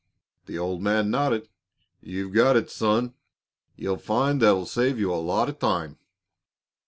[0.47, 1.47] The old man nodded.
[2.01, 3.13] "You've got it, son;
[3.75, 5.99] you'll find that'll save you a lot of time."